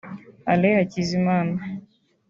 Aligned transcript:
Allan 0.51 0.73
Hakizimana 0.79 1.59